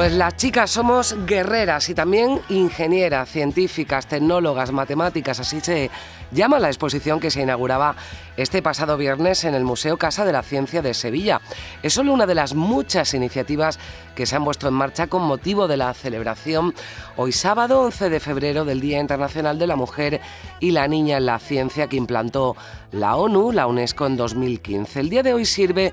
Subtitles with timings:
[0.00, 5.90] Pues las chicas somos guerreras y también ingenieras, científicas, tecnólogas, matemáticas, así se
[6.30, 7.96] llama la exposición que se inauguraba
[8.38, 11.42] este pasado viernes en el Museo Casa de la Ciencia de Sevilla.
[11.82, 13.78] Es solo una de las muchas iniciativas
[14.14, 16.72] que se han puesto en marcha con motivo de la celebración
[17.18, 20.22] hoy sábado 11 de febrero del Día Internacional de la Mujer
[20.60, 22.56] y la Niña en la Ciencia que implantó
[22.92, 24.98] la ONU, la UNESCO en 2015.
[24.98, 25.92] El día de hoy sirve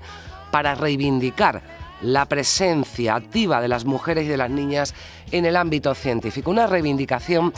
[0.50, 1.62] para reivindicar
[2.02, 4.94] la presencia activa de las mujeres y de las niñas
[5.32, 6.52] en el ámbito científico.
[6.52, 7.54] Una reivindicación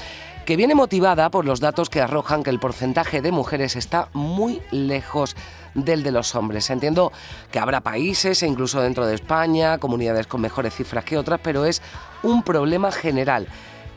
[0.46, 4.62] que viene motivada por los datos que arrojan que el porcentaje de mujeres está muy
[4.72, 5.36] lejos
[5.76, 6.70] del de los hombres.
[6.70, 7.12] Entiendo
[7.52, 11.66] que habrá países, e incluso dentro de España, comunidades con mejores cifras que otras, pero
[11.66, 11.82] es
[12.24, 13.48] un problema general.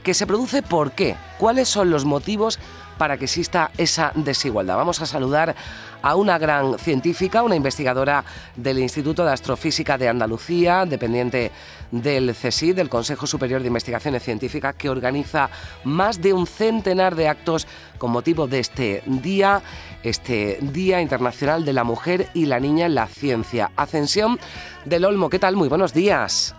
[0.03, 1.17] ¿Que se produce por qué?
[1.39, 2.59] ¿Cuáles son los motivos
[2.99, 4.77] para que exista esa desigualdad?
[4.77, 5.55] Vamos a saludar
[6.03, 8.25] a una gran científica, una investigadora
[8.57, 11.53] del Instituto de Astrofísica de Andalucía, dependiente
[11.91, 15.49] del CSIC, del Consejo Superior de Investigaciones Científicas, que organiza
[15.85, 17.67] más de un centenar de actos
[17.99, 19.63] con motivo de este día,
[20.03, 23.71] este Día Internacional de la Mujer y la Niña en la Ciencia.
[23.77, 24.39] Ascensión
[24.85, 25.57] del Olmo, ¿qué tal?
[25.57, 26.55] Muy buenos días.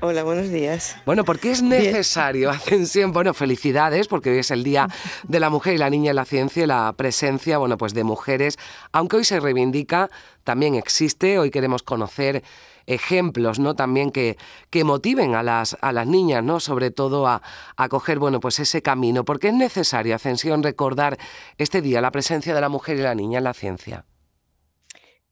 [0.00, 0.94] Hola, buenos días.
[1.06, 3.12] Bueno, ¿por qué es necesario, Ascensión?
[3.12, 4.88] Bueno, felicidades, porque hoy es el Día
[5.22, 8.04] de la Mujer y la Niña en la Ciencia y la presencia, bueno, pues de
[8.04, 8.58] mujeres.
[8.92, 10.10] Aunque hoy se reivindica,
[10.44, 12.44] también existe, hoy queremos conocer
[12.84, 13.74] ejemplos, ¿no?
[13.74, 14.36] También que,
[14.68, 16.60] que motiven a las, a las niñas, ¿no?
[16.60, 17.40] Sobre todo a,
[17.76, 19.24] a coger, bueno, pues ese camino.
[19.24, 21.16] ¿Por qué es necesario, Ascensión, recordar
[21.56, 24.04] este día, la presencia de la mujer y la niña en la ciencia?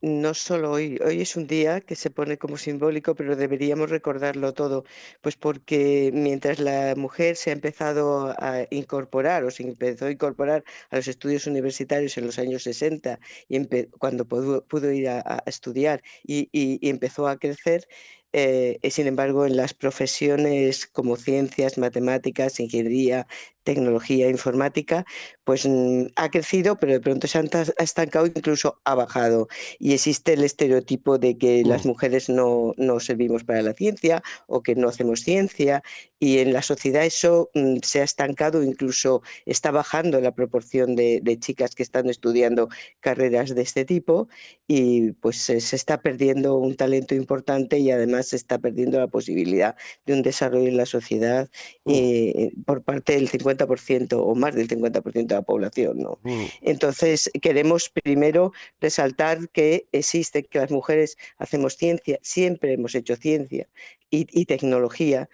[0.04, 4.52] No solo hoy, hoy es un día que se pone como simbólico, pero deberíamos recordarlo
[4.52, 4.84] todo,
[5.22, 10.62] pues porque mientras la mujer se ha empezado a incorporar o se empezó a incorporar
[10.90, 13.66] a los estudios universitarios en los años 60 y
[13.98, 16.50] cuando pudo, ir a, estudiar y,
[16.88, 17.88] empezó a crecer,
[18.36, 23.28] eh, sin embargo, en las profesiones como ciencias, matemáticas, ingeniería,
[23.64, 25.04] tecnología informática,
[25.42, 27.42] pues mm, ha crecido, pero de pronto se ha
[27.78, 29.48] estancado, incluso ha bajado.
[29.78, 31.88] Y existe el estereotipo de que las mm.
[31.88, 35.82] mujeres no, no, servimos para la ciencia o que no hacemos ciencia.
[36.18, 41.22] Y en la sociedad eso mm, se ha estancado, incluso está bajando la proporción de,
[41.40, 42.68] chicas que están estudiando
[43.00, 44.28] carreras de este tipo.
[44.66, 49.76] Y pues se, está perdiendo un talento importante y además se está perdiendo la posibilidad
[50.06, 51.48] de un desarrollo en la sociedad
[51.84, 55.98] eh, por parte del 50 50% o más del 50% de la población.
[55.98, 56.18] ¿no?
[56.22, 56.44] Mm.
[56.62, 63.68] Entonces, queremos primero resaltar que existe, que las mujeres hacemos ciencia, siempre hemos hecho ciencia
[64.10, 65.28] y, tecnología,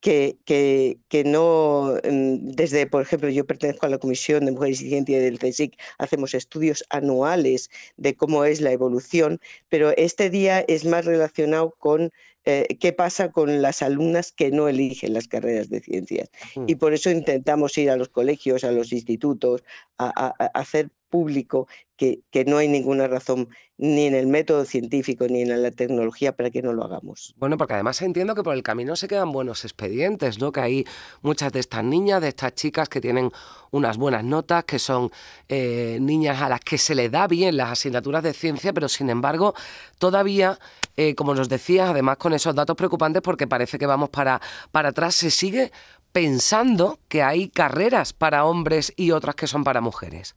[0.00, 4.80] que, que, que, no, mm, desde, por ejemplo, yo pertenezco a la Comisión de Mujeres
[4.80, 10.60] y Ciencia del CSIC, hacemos estudios anuales de cómo es la evolución, pero este día
[10.60, 12.12] es más relacionado con
[12.44, 16.30] eh, qué pasa con las alumnas que no eligen las carreras de ciencias.
[16.66, 19.62] Y por eso intentamos ir a los colegios, a los institutos,
[19.98, 25.42] a, hacer público que, que, no hay ninguna razón ni en el método científico ni
[25.42, 27.34] en la tecnología para que no lo hagamos.
[27.36, 30.52] Bueno, porque además entiendo que por el camino se quedan buenos expedientes, ¿no?
[30.52, 30.84] Que hay
[31.20, 33.30] muchas de estas niñas, de estas chicas que tienen
[33.70, 35.10] unas buenas notas, que son
[35.48, 39.10] eh, niñas a las que se les da bien las asignaturas de ciencia, pero sin
[39.10, 39.54] embargo
[39.98, 40.58] todavía
[40.96, 44.40] eh, como nos decías, además con esos datos preocupantes, porque parece que vamos para,
[44.70, 45.72] para atrás, se sigue
[46.12, 50.34] pensando que hay carreras para hombres y otras que son para mujeres.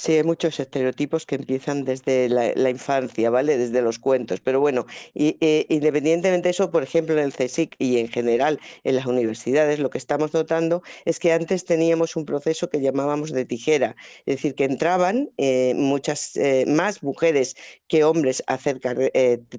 [0.00, 3.58] Sí, hay muchos estereotipos que empiezan desde la, infancia, ¿vale?
[3.58, 4.40] Desde los cuentos.
[4.40, 8.58] Pero bueno, y, eh, independientemente de eso, por ejemplo, en el CSIC y en general
[8.84, 13.30] en las universidades, lo que estamos notando es que antes teníamos un proceso que llamábamos
[13.32, 13.94] de tijera,
[14.24, 17.54] es decir, que entraban eh, muchas eh, más mujeres
[17.86, 18.80] que hombres a hacer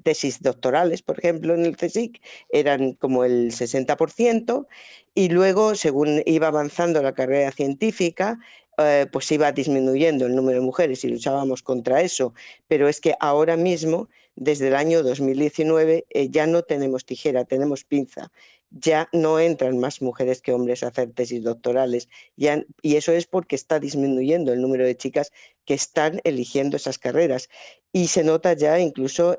[0.02, 4.66] tesis doctorales, por ejemplo, en el CSIC, eran como el 60%,
[5.14, 8.38] y luego, según iba avanzando la carrera científica,
[8.78, 12.32] eh, pues iba disminuyendo el número de mujeres y luchábamos contra eso,
[12.68, 17.84] pero es que ahora mismo, desde el año 2019, eh, ya no tenemos tijera, tenemos
[17.84, 18.32] pinza.
[18.70, 22.08] Ya no entran más mujeres que hombres a hacer tesis doctorales.
[22.36, 25.30] Ya, y eso es porque está disminuyendo el número de chicas
[25.66, 27.50] que están eligiendo esas carreras.
[27.92, 29.36] Y se nota ya incluso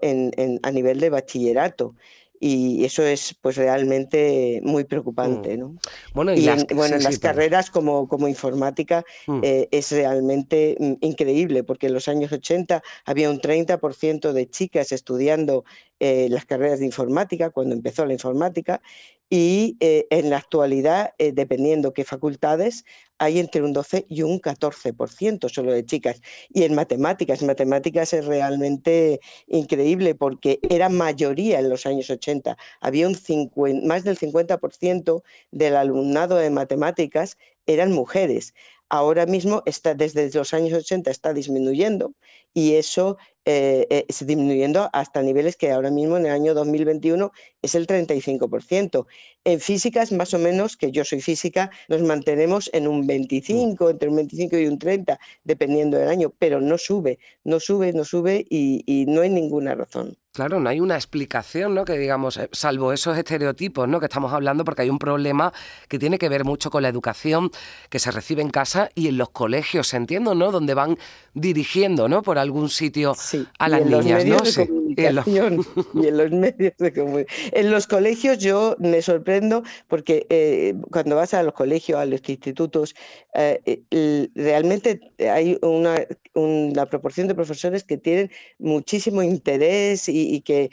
[0.63, 1.95] a nivel de bachillerato
[2.45, 5.55] y eso es pues realmente muy preocupante.
[5.55, 5.59] Mm.
[5.61, 5.75] ¿no?
[6.13, 9.39] Bueno, y, las, en, bueno, las carreras como, como informática mm.
[9.43, 14.91] eh, es realmente mm, increíble, porque en los años 80 había un 30% de chicas
[14.91, 15.63] estudiando
[16.05, 18.81] eh, las carreras de informática, cuando empezó la informática,
[19.29, 22.83] y eh, en la actualidad, eh, dependiendo qué facultades,
[23.19, 26.21] hay entre un 12 y un 14% solo de chicas.
[26.49, 32.57] Y en matemáticas, matemáticas es realmente increíble porque era mayoría en los años 80.
[32.81, 33.15] Había un
[33.85, 38.53] más del 50% del alumnado de matemáticas eran mujeres
[38.93, 42.13] ahora mismo está, desde los años 80 está disminuyendo
[42.53, 47.31] y eso eh, eh, disminuyendo hasta niveles que ahora mismo en el año 2021
[47.61, 49.05] es el 35%.
[49.43, 54.09] En físicas, más o menos, que yo soy física, nos mantenemos en un 25, entre
[54.09, 58.45] un 25 y un 30, dependiendo del año, pero no sube, no sube, no sube
[58.49, 60.17] y no hay ninguna razón.
[60.35, 61.85] Claro, no hay una explicación, ¿no?
[61.85, 63.99] Que digamos, eh, salvo esos estereotipos, ¿no?
[63.99, 65.53] Que estamos hablando, porque hay un problema
[65.87, 67.51] que tiene que ver mucho con la educación
[67.91, 70.51] que se recibe en casa y en los colegios, entiendo, ¿no?
[70.51, 70.97] Donde van
[71.35, 72.23] dirigiendo, ¿no?
[72.23, 73.13] Por algún sitio
[73.59, 74.43] a las niñas, ¿no?
[74.45, 74.67] Sí.
[74.95, 75.27] Y en, los...
[75.95, 77.51] y en los medios de comunicación.
[77.53, 82.21] En los colegios yo me sorprendo porque eh, cuando vas a los colegios, a los
[82.27, 82.95] institutos,
[83.35, 85.95] eh, realmente hay una,
[86.33, 90.71] una proporción de profesores que tienen muchísimo interés y y, que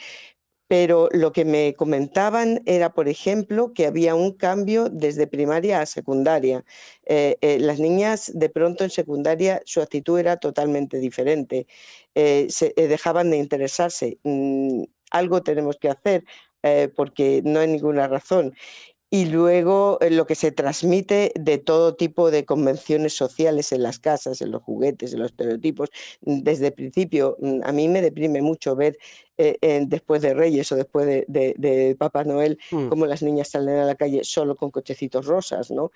[0.71, 5.87] pero lo que me comentaban era, por ejemplo, que había un cambio desde primaria a
[5.87, 6.65] secundaria.
[7.07, 11.67] Eh, eh, las niñas de pronto en secundaria su actitud era totalmente diferente,
[12.15, 14.19] eh, se, dejaban de interesarse.
[14.23, 16.25] Mm, algo tenemos que hacer
[16.95, 18.55] porque no hay ninguna razón
[19.13, 23.99] y luego eh, lo que se transmite de todo tipo de convenciones sociales en las
[23.99, 25.91] casas, en los juguetes, en los estereotipos.
[26.21, 28.97] Desde el principio, mm, a mí me deprime mucho ver
[29.37, 32.89] eh, después de Reyes o después de, Papá Noel mm.
[32.89, 35.91] cómo las niñas salen a la calle solo con cochecitos rosas, ¿no?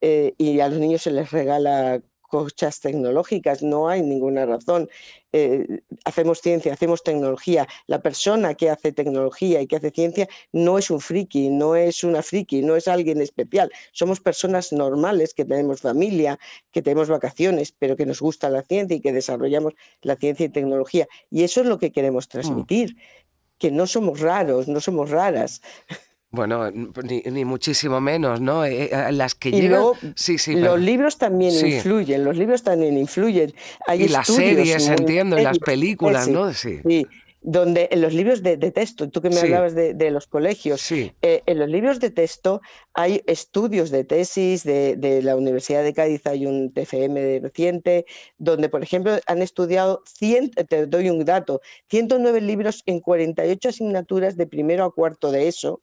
[0.00, 4.88] Eh, y a los niños se les regala cochas tecnológicas, no hay ninguna razón.
[5.32, 7.66] Eh, hacemos ciencia, hacemos tecnología.
[7.86, 12.04] La persona que hace tecnología y que hace ciencia no es un friki, no es
[12.04, 13.70] una friki, no es alguien especial.
[13.92, 16.38] Somos personas normales que tenemos familia,
[16.70, 20.50] que tenemos vacaciones, pero que nos gusta la ciencia y que desarrollamos la ciencia y
[20.50, 21.08] tecnología.
[21.30, 22.30] Y eso es lo que queremos mm.
[22.30, 22.96] transmitir,
[23.58, 25.60] que no somos raros, no somos raras.
[26.30, 28.64] Bueno, ni, muchísimo menos, ¿no?
[28.66, 29.82] Eh, eh, las que llegan...
[30.14, 33.54] sí, sí, los libros también influyen, los libros también influyen.
[33.86, 36.52] Hay y las series, entiendo, y las películas, ¿no?
[36.52, 36.80] Sí.
[36.86, 37.06] sí.
[37.40, 41.58] Donde en los libros de, texto, tú que me hablabas de, los colegios, eh, en
[41.58, 42.60] los libros de texto
[42.92, 48.04] hay estudios de tesis de, de, la Universidad de Cádiz, hay un TFM reciente,
[48.36, 54.36] donde, por ejemplo, han estudiado, 100, te doy un dato, 109 libros en 48 asignaturas
[54.36, 55.80] de primero a cuarto de eso,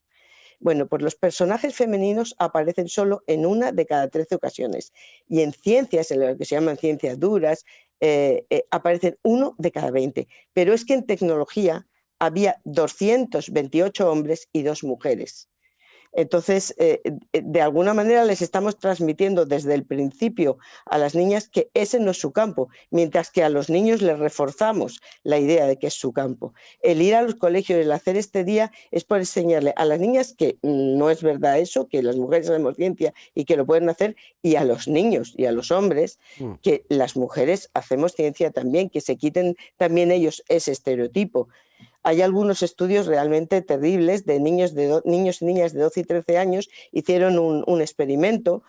[0.59, 4.93] bueno, pues los personajes femeninos aparecen solo en una de cada 13 ocasiones
[5.27, 7.65] y en ciencias, en lo que se llaman ciencias duras,
[7.99, 10.27] eh, eh, aparecen uno de cada 20.
[10.53, 11.87] Pero es que en tecnología
[12.19, 15.49] había 228 hombres y dos mujeres.
[16.15, 21.49] Entonces, eh, eh, de alguna manera les estamos transmitiendo desde el principio a las niñas
[21.49, 25.67] que ese no es su campo, mientras que a los niños les reforzamos la idea
[25.67, 26.53] de que es su campo.
[26.81, 30.33] El ir a los colegios, el hacer este día, es por enseñarle a las niñas
[30.37, 34.15] que no es verdad eso, que las mujeres hacemos ciencia y que lo pueden hacer,
[34.41, 36.53] y a los niños y a los hombres mm.
[36.61, 41.49] que las mujeres hacemos ciencia también, que se quiten también ellos ese estereotipo
[42.05, 46.37] hay algunos estudios realmente terribles de niños, de niños y niñas de 12 y 13
[46.37, 48.61] años, hicieron un, experimento,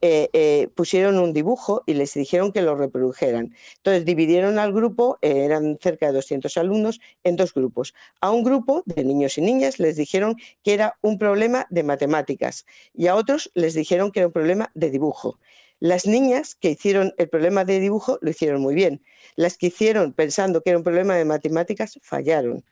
[0.00, 3.52] eh, eh, pusieron un dibujo y les dijeron que lo reprodujeran.
[3.78, 7.94] Entonces dividieron al grupo, eh, eran cerca de 200 alumnos, en dos grupos.
[8.20, 12.64] A un grupo de niños y niñas les dijeron que era un problema de matemáticas
[12.94, 15.40] y a otros les dijeron que era un problema de dibujo.
[15.80, 19.02] Las niñas que hicieron el problema de dibujo lo hicieron muy bien.
[19.34, 22.62] Las que hicieron pensando que era un problema de matemáticas fallaron.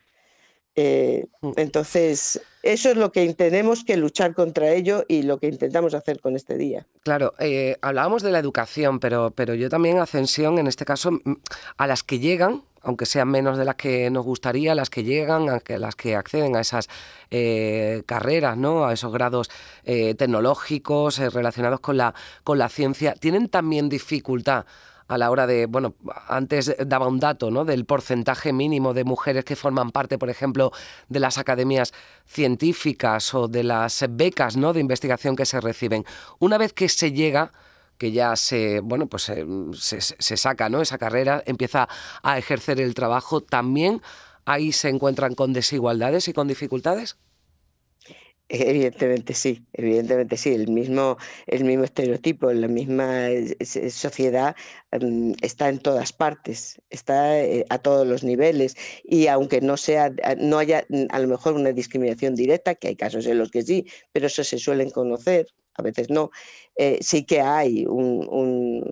[0.74, 1.52] Eh, mm.
[1.56, 6.20] entonces, eso es lo que tenemos que luchar contra ello y lo que intentamos hacer
[6.20, 6.86] con este día.
[7.02, 11.18] Claro, eh, hablábamos de la educación, pero, pero yo también ascensión, en este caso,
[11.76, 15.46] a las que llegan aunque sean menos de las que nos gustaría, las que llegan,
[15.46, 16.88] las que acceden a esas
[17.30, 18.84] eh, carreras, ¿no?
[18.84, 19.50] a esos grados
[19.84, 22.14] eh, tecnológicos eh, relacionados con la,
[22.44, 24.66] con la ciencia, tienen también dificultad
[25.12, 25.94] a la hora de, bueno,
[26.26, 27.66] antes daba un dato, ¿no?
[27.66, 30.72] Del porcentaje mínimo de mujeres que forman parte, por ejemplo,
[31.08, 31.92] de las academias
[32.26, 34.72] científicas o de las becas, ¿no?
[34.72, 36.06] De investigación que se reciben.
[36.38, 37.52] Una vez que se llega
[37.98, 40.80] que ya se, bueno, pues eh, se, se, saca ¿no?
[40.80, 41.88] esa carrera, empieza
[42.22, 44.02] a ejercer el trabajo, también
[44.44, 47.16] ahí se encuentran con desigualdades y con dificultades.
[48.54, 50.52] Evidentemente sí, evidentemente sí.
[50.52, 51.16] El mismo,
[51.46, 53.28] el mismo estereotipo, la misma
[53.88, 54.54] sociedad
[54.92, 58.76] mm, está en todas partes, está eh, a todos los niveles.
[59.04, 62.96] Y aunque no sea, no haya mm, a lo mejor una discriminación directa, que hay
[62.96, 66.30] casos en los que sí, pero eso se suelen conocer, a veces no,
[66.76, 68.82] eh, sí que hay un,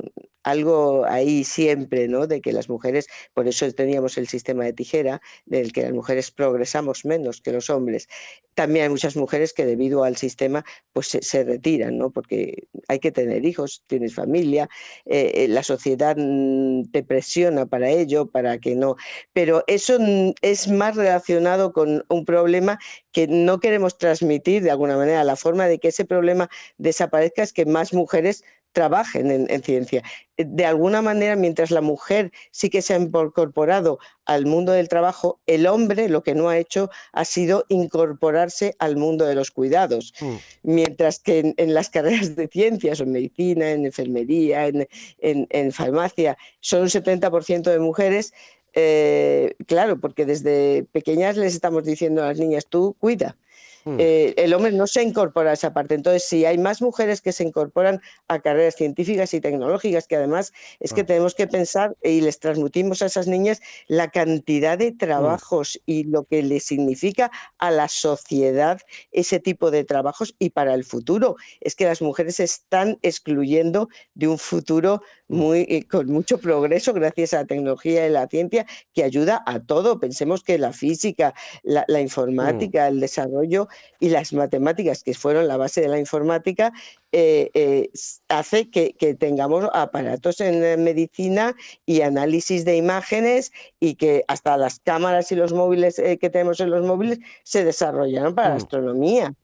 [0.42, 2.26] algo ahí siempre, ¿no?
[2.26, 6.30] De que las mujeres, por eso teníamos el sistema de tijera, del que las mujeres
[6.30, 8.08] progresamos menos que los hombres.
[8.54, 12.10] También hay muchas mujeres que debido al sistema pues se, retiran, ¿no?
[12.10, 14.68] Porque hay que tener hijos, tienes familia,
[15.06, 18.96] eh, eh, la sociedad mm, te presiona para ello, para que no.
[19.32, 22.78] Pero eso mm, es más relacionado con un problema
[23.12, 25.24] que no queremos transmitir de alguna manera.
[25.24, 30.02] La forma de que ese problema desaparezca es que más mujeres trabajen en, ciencia.
[30.36, 34.88] Eh, de alguna manera, mientras la mujer sí que se ha incorporado al mundo del
[34.88, 39.50] trabajo, el hombre lo que no ha hecho ha sido incorporarse al mundo de los
[39.50, 40.14] cuidados.
[40.20, 40.34] Mm.
[40.62, 46.88] Mientras que en, las carreras de ciencias, en medicina, en enfermería, en, farmacia, son un
[46.88, 48.32] 70% de mujeres,
[48.72, 53.36] eh, claro, porque desde pequeñas les estamos diciendo a las niñas, tú cuida.
[53.84, 53.96] Mm.
[53.98, 55.94] Eh, el hombre no se incorpora a esa parte.
[55.94, 60.52] Entonces, si hay más mujeres que se incorporan a carreras científicas y tecnológicas, que además
[60.80, 61.06] es que ah.
[61.06, 65.90] tenemos que pensar y les transmitimos a esas niñas la cantidad de trabajos mm.
[65.90, 68.80] y lo que le significa a la sociedad
[69.12, 71.36] ese tipo de trabajos y para el futuro.
[71.60, 75.36] Es que las mujeres se están excluyendo de un futuro mm.
[75.36, 79.60] muy, eh, con mucho progreso gracias a la tecnología y la ciencia que ayuda a
[79.60, 80.00] todo.
[80.00, 85.80] Pensemos que la física, la informática, el desarrollo y las matemáticas, que fueron la base
[85.80, 86.72] de la informática,
[87.12, 87.90] eh, eh,
[88.28, 95.32] hace que, tengamos aparatos en medicina y análisis de imágenes y que hasta las cámaras
[95.32, 98.58] y los móviles eh, que tenemos en los móviles se desarrollaron para la mm.
[98.58, 99.34] astronomía.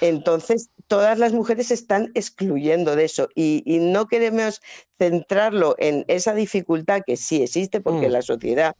[0.00, 4.60] Entonces, todas las mujeres se están excluyendo de eso y, no queremos
[4.98, 8.12] centrarlo en esa dificultad que sí existe porque mm.
[8.12, 8.76] la sociedad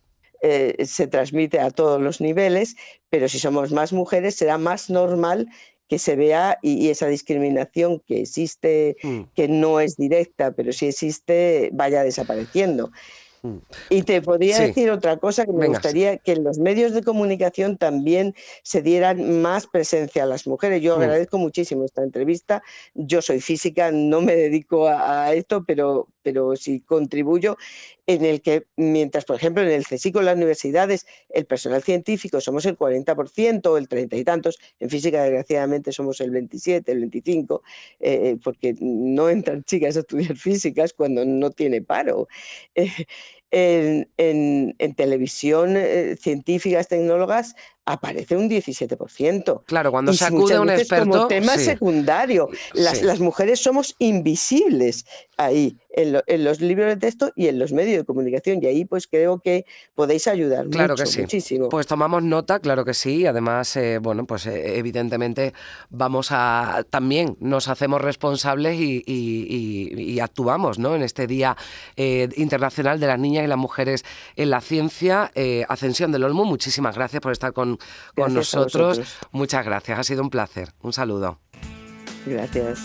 [0.46, 2.76] eh, se transmite a todos los niveles,
[3.08, 5.48] pero si somos más mujeres será más normal
[5.88, 9.20] que se vea y, esa discriminación que existe, mm.
[9.34, 12.90] que no es directa, pero sí existe, vaya desapareciendo.
[13.40, 13.56] Mm.
[13.88, 17.76] Y te podría decir otra cosa que me gustaría que en los medios de comunicación
[17.76, 20.82] también se dieran más presencia a las mujeres.
[20.82, 21.00] Yo mm.
[21.00, 22.62] agradezco muchísimo esta entrevista.
[22.94, 27.56] Yo soy física, no me dedico a, esto, pero, pero sí contribuyo
[28.06, 32.40] en el que, mientras, por ejemplo, en el CSICO en las universidades, el personal científico
[32.40, 37.00] somos el 40% o el 30 y tantos, en física, desgraciadamente, somos el 27, el
[37.00, 37.62] 25,
[38.00, 42.28] eh, eh, porque no entran chicas a estudiar físicas cuando no tiene paro.
[42.75, 45.76] Eh, en, televisión,
[46.18, 47.54] científicas, tecnólogas,
[47.86, 49.62] aparece un 17%.
[49.66, 51.10] Claro, cuando se acude a un experto...
[51.10, 52.48] Como tema secundario.
[52.72, 55.04] Las, las, mujeres somos invisibles
[55.36, 58.62] ahí, en, los libros de texto y en los medios de comunicación.
[58.62, 61.20] Y ahí pues creo que podéis ayudar claro que sí.
[61.20, 61.68] muchísimo.
[61.68, 63.26] Pues tomamos nota, claro que sí.
[63.26, 65.52] Además, eh, bueno, pues eh, evidentemente
[65.90, 66.84] vamos a...
[66.88, 70.94] También nos hacemos responsables y, actuamos ¿no?
[70.94, 71.56] en este Día
[71.96, 74.04] eh, Internacional de las Niñas y las Mujeres
[74.36, 75.30] en la Ciencia.
[75.68, 77.73] Ascensión del Olmo, muchísimas gracias por estar con,
[78.14, 79.00] con nosotros.
[79.32, 80.72] Muchas gracias, ha sido un placer.
[80.82, 81.38] Un saludo.
[82.26, 82.80] Gracias.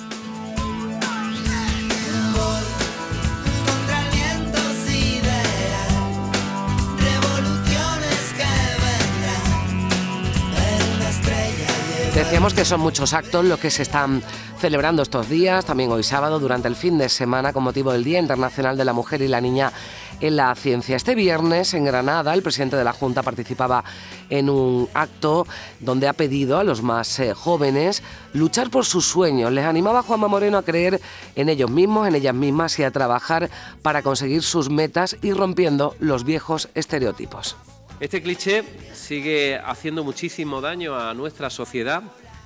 [12.20, 14.22] Decíamos que son muchos actos los que se están
[14.60, 18.20] celebrando estos días, también hoy sábado, durante el fin de semana, con motivo del Día
[18.20, 19.72] Internacional de la Mujer y la Niña
[20.20, 20.98] en la Ciencia.
[20.98, 23.86] Este viernes en Granada, el presidente de la Junta participaba
[24.30, 25.48] en un acto
[25.80, 29.54] donde ha pedido a los más eh, jóvenes luchar por sus sueños.
[29.54, 31.00] Les animaba a Juanma Moreno a creer
[31.38, 33.50] en ellos mismos, en ellas mismas y a trabajar
[33.82, 37.56] para conseguir sus metas y rompiendo los viejos estereotipos.
[38.00, 38.64] Este cliché
[38.94, 42.02] sigue haciendo muchísimo daño a nuestra sociedad,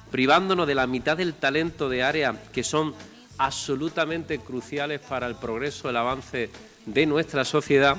[0.09, 2.95] privándonos de la mitad del talento de áreas que son
[3.37, 6.49] absolutamente cruciales para el progreso, el avance
[6.85, 7.97] de nuestra sociedad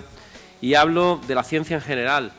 [0.61, 2.32] Y hablo de la ciencia en general,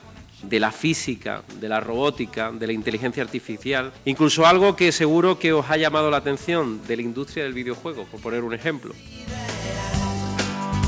[0.43, 5.53] de la física, de la robótica, de la inteligencia artificial, incluso algo que seguro que
[5.53, 8.93] os ha llamado la atención, de la industria del videojuego, por poner un ejemplo.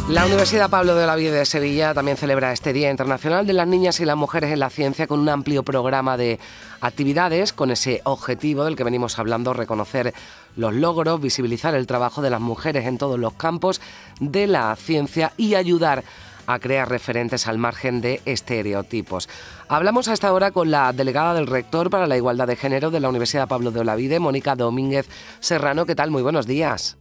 [0.10, 3.68] La Universidad Pablo de la Vida de Sevilla también celebra este Día Internacional de las
[3.68, 6.40] Niñas y las Mujeres en la Ciencia con un amplio programa de
[6.80, 10.14] actividades con ese objetivo del que venimos hablando, reconocer
[10.56, 13.82] los logros, visibilizar el trabajo de las mujeres en todos los campos
[14.22, 16.06] de la ciencia y ayudar
[16.48, 19.28] a crear referentes al margen de estereotipos.
[19.68, 23.02] Hablamos a esta hora con la delegada del rector para la igualdad de género de
[23.02, 25.10] la Universidad Pablo de Olavide, Mónica Domínguez
[25.42, 25.86] Serrano.
[25.86, 26.12] ¿Qué tal?
[26.12, 26.98] Muy buenos días.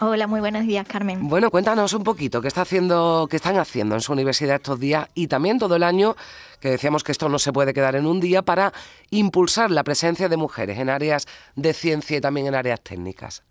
[0.00, 1.28] Hola, muy buenos días, Carmen.
[1.28, 5.08] Bueno, cuéntanos un poquito qué está haciendo, qué están haciendo en su universidad estos días
[5.14, 6.14] y también todo el año,
[6.60, 8.72] que decíamos que esto no se puede quedar en un día para
[9.10, 11.26] impulsar la presencia de mujeres en áreas
[11.56, 13.42] de ciencia y también en áreas técnicas.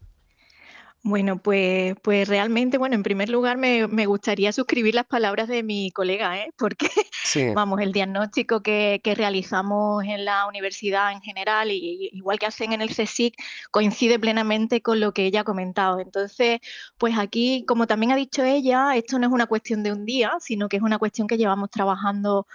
[1.07, 5.89] Bueno, pues, pues realmente, bueno, en primer lugar me, gustaría suscribir las palabras de mi
[5.91, 6.51] colega, ¿eh?
[6.57, 6.89] porque,
[7.55, 12.81] vamos, el diagnóstico que, realizamos en la universidad en general, y, igual que hacen en
[12.81, 13.35] el CSIC,
[13.71, 16.01] coincide plenamente con lo que ella ha comentado.
[16.01, 16.59] Entonces,
[16.97, 20.33] pues aquí, como también ha dicho ella, esto no es una cuestión de un día,
[20.41, 22.47] sino que es una cuestión que llevamos trabajando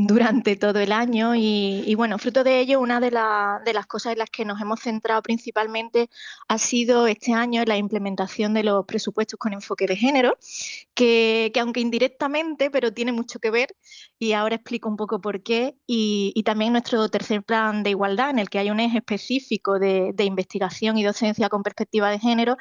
[0.00, 4.18] durante todo el año y, bueno, fruto de ello, una de, de, las cosas en
[4.18, 6.08] las que nos hemos centrado principalmente
[6.46, 10.38] ha sido este año la implementación de los presupuestos con enfoque de género,
[10.94, 13.74] que, aunque indirectamente, pero tiene mucho que ver
[14.20, 18.38] y ahora explico un poco por qué, y, también nuestro tercer plan de igualdad en
[18.38, 22.56] el que hay un eje específico de, de investigación y docencia con perspectiva de género.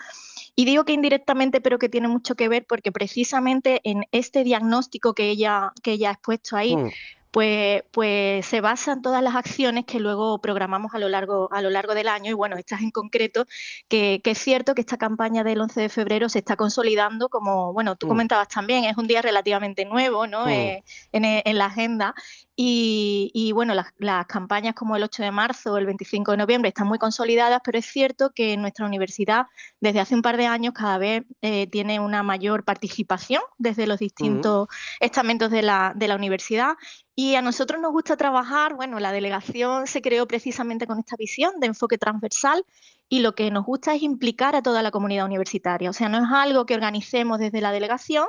[0.56, 5.14] Y digo que indirectamente, pero que tiene mucho que ver porque precisamente en este diagnóstico
[5.14, 6.90] que ella, que ella ha expuesto ahí, mm
[7.38, 11.70] pues, pues se basan todas las acciones que luego programamos a lo largo, a lo
[11.70, 12.32] largo del año.
[12.32, 13.46] Y bueno, estas en concreto,
[13.88, 17.96] que, es cierto que esta campaña del 11 de febrero se está consolidando como, bueno,
[17.96, 18.10] tú mm.
[18.10, 20.48] comentabas también, es un día relativamente nuevo ¿no?
[20.48, 20.50] Mm.
[20.50, 22.16] Eh, en, la agenda.
[22.60, 26.88] Y, bueno, las, campañas como el 8 de marzo o el 25 de noviembre están
[26.88, 29.46] muy consolidadas, pero es cierto que nuestra universidad
[29.80, 34.00] desde hace un par de años cada vez eh, tiene una mayor participación desde los
[34.00, 36.74] distintos estamentos de la, de la universidad
[37.14, 41.60] y a nosotros nos gusta trabajar, bueno, la delegación se creó precisamente con esta visión
[41.60, 42.66] de enfoque transversal
[43.08, 45.92] y lo que nos gusta es implicar a toda la comunidad universitaria.
[45.92, 48.26] O sea, no es algo que organicemos desde la delegación,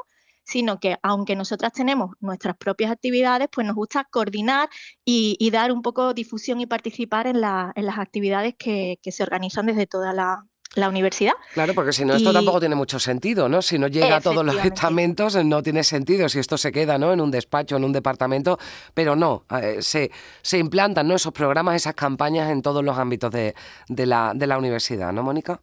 [0.49, 4.69] sino que aunque nosotras tenemos nuestras propias actividades, pues nos gusta coordinar
[5.05, 10.13] y, dar un poco difusión y participar en, las actividades que se organizan desde toda
[10.13, 11.33] la, la universidad.
[11.55, 13.63] Claro, porque si no, esto tampoco tiene mucho sentido, ¿no?
[13.63, 17.13] Si no llega a todos los estamentos, no tiene sentido si esto se queda, ¿no?
[17.13, 18.59] En un despacho, en un departamento,
[18.95, 20.11] pero no, eh, se,
[20.43, 21.15] se implantan, ¿no?
[21.15, 23.55] Esos programas, esas campañas en todos los ámbitos de,
[23.89, 25.61] de, la, de la universidad, ¿no, Mónica?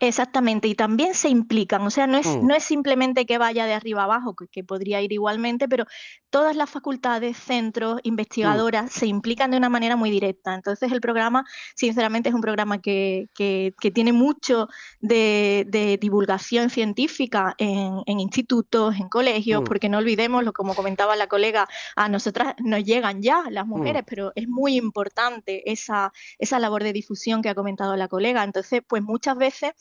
[0.00, 2.46] Exactamente, y también se implican, o sea, no es, mm.
[2.46, 5.86] no es simplemente que vaya de arriba abajo, que, podría ir igualmente, pero
[6.30, 10.54] todas las facultades, centros, investigadoras se implican de una manera muy directa.
[10.54, 11.44] Entonces el programa,
[11.76, 13.28] sinceramente, es un programa que,
[13.94, 14.68] tiene mucho
[15.00, 19.64] de, divulgación científica en, institutos, en colegios, mm.
[19.64, 23.70] porque no olvidemos, lo como comentaba la colega, a nosotras nos llegan ya las mm.
[23.70, 28.42] mujeres, pero es muy importante esa, esa labor de difusión que ha comentado la colega.
[28.42, 29.72] Entonces, pues muchas veces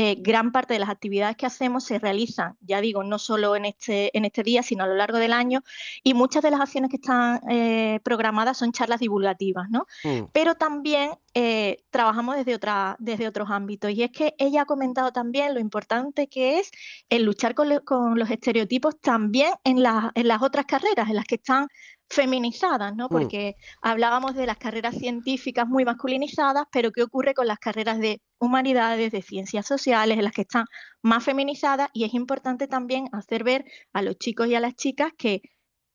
[0.00, 3.64] eh, gran parte de las actividades que hacemos se realizan, ya digo, no solo en
[3.64, 5.64] este, en este día, sino a lo largo del año,
[6.04, 9.88] y muchas de las acciones que están eh, programadas son charlas divulgativas, ¿no?
[10.04, 10.26] Mm.
[10.32, 15.10] Pero también eh, trabajamos desde, otra, desde otros ámbitos, y es que ella ha comentado
[15.10, 16.70] también lo importante que es
[17.08, 17.68] el luchar con,
[18.16, 21.66] los estereotipos también en, en las otras carreras, en las que están
[22.08, 23.06] feminizadas, ¿no?
[23.06, 23.08] Mm.
[23.08, 28.20] Porque hablábamos de las carreras científicas muy masculinizadas, pero ¿qué ocurre con las carreras de
[28.38, 30.64] humanidades, de ciencias sociales, en las que están
[31.02, 31.90] más feminizadas?
[31.92, 35.42] Y es importante también hacer ver a los chicos y a las chicas que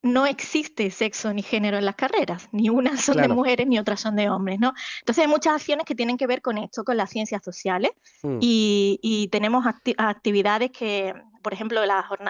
[0.03, 4.01] no existe sexo ni género en las carreras, ni unas son de mujeres ni otras
[4.01, 4.73] son de hombres, ¿no?
[4.99, 8.37] Entonces hay muchas acciones que tienen que ver con esto, con las ciencias sociales, mm.
[8.41, 9.65] y, tenemos
[9.97, 11.81] actividades que, por ejemplo,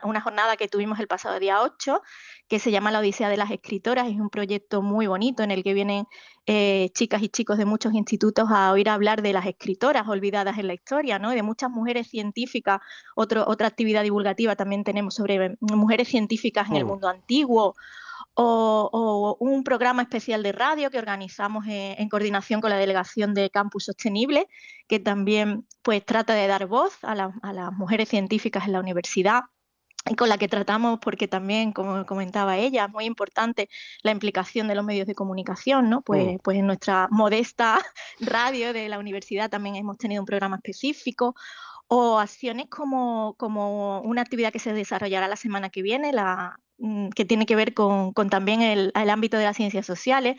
[0.04, 2.02] una jornada que tuvimos el pasado día 8,
[2.49, 4.08] que se llama La Odisea de las Escritoras.
[4.08, 6.06] Es un proyecto muy bonito en el que vienen
[6.45, 10.67] eh, chicas y chicos de muchos institutos a oír hablar de las escritoras olvidadas en
[10.67, 11.32] la historia, ¿no?
[11.32, 12.82] Y de muchas mujeres científicas.
[13.15, 16.88] otra actividad divulgativa también tenemos sobre mujeres científicas en el oh.
[16.88, 17.76] mundo antiguo.
[18.36, 23.86] O, un programa especial de radio que organizamos en, coordinación con la Delegación de Campus
[23.86, 24.48] Sostenible,
[24.88, 29.41] que también pues, trata de dar voz a las mujeres científicas en la universidad
[30.10, 33.69] y con la que tratamos, porque también, como comentaba ella, es muy importante
[34.02, 36.02] la implicación de los medios de comunicación, ¿no?
[36.02, 36.38] Pues, mm.
[36.43, 37.80] pues en nuestra modesta
[38.19, 41.36] radio de la universidad también hemos tenido un programa específico,
[41.88, 46.60] o acciones como, como una actividad que se desarrollará la semana que viene, la,
[47.15, 50.38] que tiene que ver con, también el, ámbito de las ciencias sociales,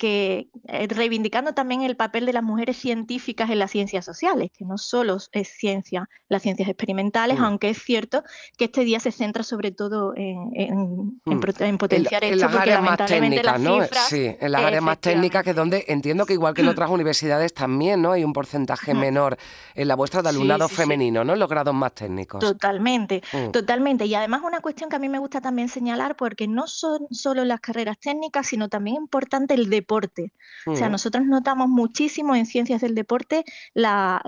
[0.00, 4.64] que eh, reivindicando también el papel de las mujeres científicas en las ciencias sociales, que
[4.64, 7.44] no solo es ciencia, las ciencias experimentales, mm.
[7.44, 8.24] aunque es cierto
[8.56, 11.76] que este día se centra sobre todo en, en, mm.
[11.76, 13.80] potenciar en, las áreas más técnicas, ¿no?
[14.08, 16.88] sí, en las áreas más técnicas, que es donde entiendo que igual que en otras
[16.88, 18.12] universidades también, ¿no?
[18.12, 19.36] Hay un porcentaje menor
[19.74, 21.34] en la vuestra de alumnado femenino, ¿no?
[21.34, 22.40] En los grados más técnicos.
[22.40, 23.22] Totalmente,
[23.52, 24.06] totalmente.
[24.06, 27.44] Y además una cuestión que a mí me gusta también señalar, porque no son solo
[27.44, 30.32] las carreras técnicas, sino también importante el deporte.
[30.66, 34.22] O sea, nosotros notamos muchísimo en ciencias del deporte la,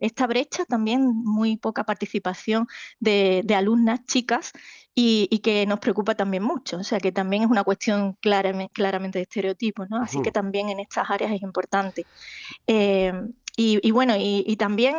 [0.00, 2.66] esta brecha, también muy poca participación
[3.00, 4.52] de, alumnas chicas
[4.94, 6.76] y, que nos preocupa también mucho.
[6.76, 9.96] O sea, que también es una cuestión claramente de estereotipos, ¿no?
[10.02, 12.04] Así que también en estas áreas es importante.
[12.66, 13.12] Eh,
[13.56, 14.96] y, bueno, y, también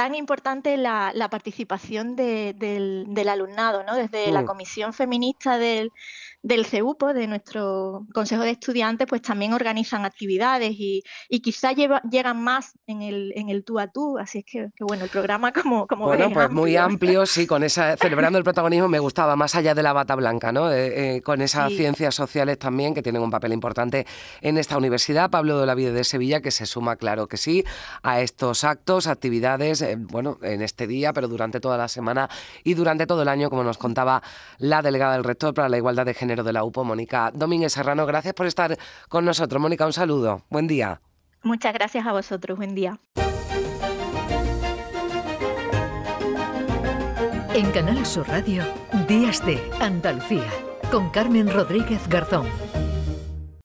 [0.00, 3.94] tan importante la, participación del, alumnado, ¿no?
[3.96, 5.92] Desde la Comisión Feminista del,
[6.42, 12.42] del CEUPO, de nuestro Consejo de Estudiantes, pues también organizan actividades y, y quizá llegan
[12.42, 14.18] más en el, en el tú a tú.
[14.18, 15.86] Así es que, bueno, el programa como...
[15.86, 19.74] como bueno, pues muy amplio, sí, con esa, celebrando el protagonismo me gustaba, más allá
[19.74, 20.72] de la bata blanca, ¿no?
[20.72, 24.06] Eh, con esas ciencias sociales también que tienen un papel importante
[24.40, 25.30] en esta universidad.
[25.30, 27.64] Pablo de la Vida de Sevilla, que se suma, claro que sí,
[28.02, 32.28] a estos actos, actividades, eh, bueno, en este día, pero durante toda la semana
[32.64, 34.22] y durante todo el año, como nos contaba
[34.58, 38.06] la delegada del rector para la igualdad de género de la UPO, Mónica Domínguez Serrano.
[38.06, 38.76] Gracias por estar
[39.08, 39.60] con nosotros.
[39.60, 40.42] Mónica, un saludo.
[40.48, 41.00] Buen día.
[41.42, 42.56] Muchas gracias a vosotros.
[42.56, 43.00] Buen día.
[47.52, 48.62] En Canal Sur Radio,
[49.08, 50.48] Días de Andalucía,
[50.92, 52.46] con Carmen Rodríguez Garzón.